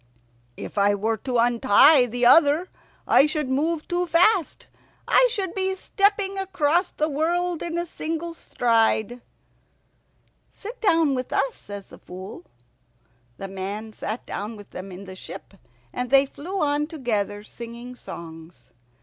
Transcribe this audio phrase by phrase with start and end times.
[0.57, 2.69] "If I were to untie the other
[3.07, 4.65] I should move too fast.
[5.07, 9.21] I should be stepping across the world in a single stride."
[10.51, 12.45] "Sit down with us," says the Fool.
[13.37, 15.53] The man sat down with them in the ship,
[15.93, 18.71] and they flew on together singing songs.